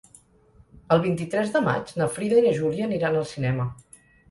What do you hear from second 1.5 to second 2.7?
de maig na Frida i na